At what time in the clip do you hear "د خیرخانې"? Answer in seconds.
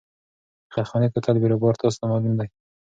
0.65-1.07